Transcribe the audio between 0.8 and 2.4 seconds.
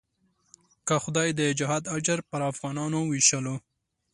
که خدای د جهاد اجر